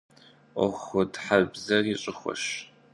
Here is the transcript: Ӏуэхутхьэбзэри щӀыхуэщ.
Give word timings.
Ӏуэхутхьэбзэри 0.55 1.93
щӀыхуэщ. 2.01 2.43